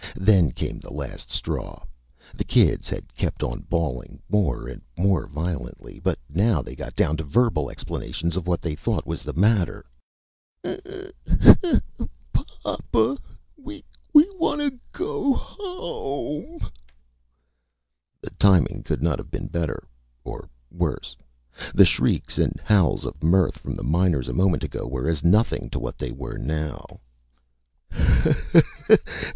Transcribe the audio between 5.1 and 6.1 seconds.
violently.